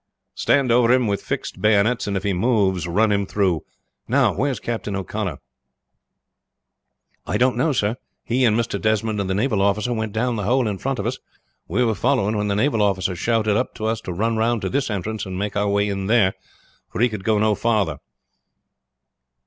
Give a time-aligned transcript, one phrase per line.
[0.33, 3.61] "Stand over him with fixed bayonets, and if he moves run him through.
[4.07, 5.37] Now, where's Captain O'Connor?"
[7.27, 7.97] "I don't know, sir.
[8.23, 8.81] He and Mr.
[8.81, 11.19] Desmond and the naval officer went down the hole in front of us.
[11.67, 14.69] We were following when the naval officer shouted up to us to run round to
[14.69, 16.33] this entrance and make our way in there,
[16.91, 17.99] for he could go no further."